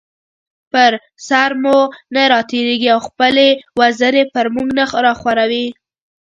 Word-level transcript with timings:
پر 0.71 0.91
سر 1.27 1.51
مو 1.63 1.77
نه 2.15 2.23
راتېريږي 2.33 2.87
او 2.95 2.99
خپلې 3.07 3.47
وزرې 3.79 4.23
پر 4.33 4.45
مونږ 4.55 4.69
نه 4.77 4.83
راخوروي 5.05 5.65